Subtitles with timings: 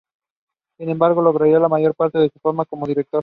[0.79, 3.19] Sin embargo, lograría la mayor parte de su fama como director.